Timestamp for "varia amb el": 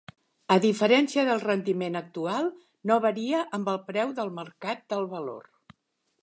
3.05-3.79